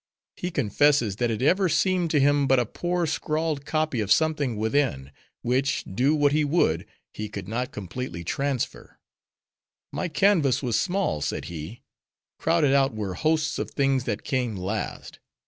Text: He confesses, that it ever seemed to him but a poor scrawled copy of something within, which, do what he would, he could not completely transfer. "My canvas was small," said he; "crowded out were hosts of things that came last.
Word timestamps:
He 0.35 0.49
confesses, 0.49 1.17
that 1.17 1.29
it 1.29 1.43
ever 1.43 1.69
seemed 1.69 2.09
to 2.09 2.19
him 2.19 2.47
but 2.47 2.57
a 2.59 2.65
poor 2.65 3.05
scrawled 3.05 3.67
copy 3.67 3.99
of 3.99 4.11
something 4.11 4.57
within, 4.57 5.11
which, 5.43 5.83
do 5.83 6.15
what 6.15 6.31
he 6.31 6.43
would, 6.43 6.87
he 7.13 7.29
could 7.29 7.47
not 7.47 7.71
completely 7.71 8.23
transfer. 8.23 8.97
"My 9.91 10.07
canvas 10.07 10.63
was 10.63 10.81
small," 10.81 11.21
said 11.21 11.45
he; 11.53 11.83
"crowded 12.39 12.73
out 12.73 12.95
were 12.95 13.13
hosts 13.13 13.59
of 13.59 13.69
things 13.69 14.05
that 14.05 14.23
came 14.23 14.55
last. 14.55 15.19